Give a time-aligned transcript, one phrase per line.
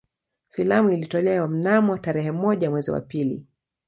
[0.49, 3.45] Filamu ilitolewa mnamo tarehe moja mwezi wa pili